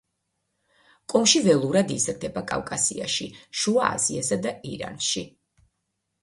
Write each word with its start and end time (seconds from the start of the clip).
კომში 1.11 1.41
ველურად 1.47 1.93
იზრდება 1.95 2.43
კავკასიაში, 2.53 3.29
შუა 3.61 3.85
აზიასა 3.99 4.41
და 4.47 4.55
ირანში. 4.73 5.25